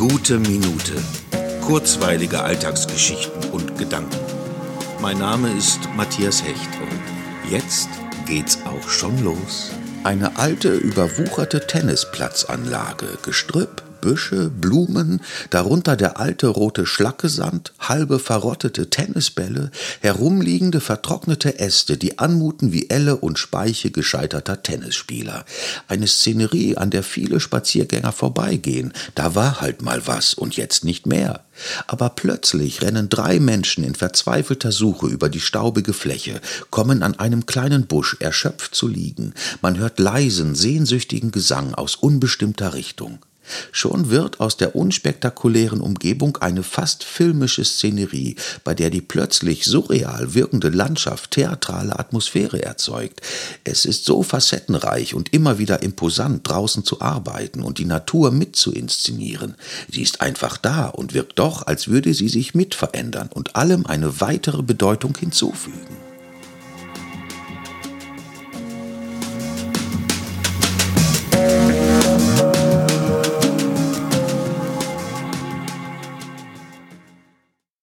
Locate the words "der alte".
15.96-16.48